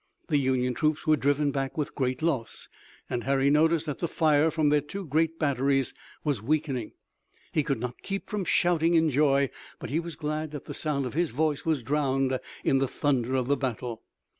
[0.29, 2.69] The Union troops were driven back with great loss,
[3.07, 5.93] and Harry noticed that the fire from their two great batteries
[6.23, 6.93] was weakening.
[7.51, 11.05] He could not keep from shouting in joy, but he was glad that the sound
[11.05, 14.01] of his voice was drowned in the thunder of the battle.